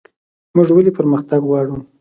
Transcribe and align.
موږ 0.55 0.67
ولې 0.73 0.91
پرمختګ 0.97 1.41
غواړو؟ 1.49 1.75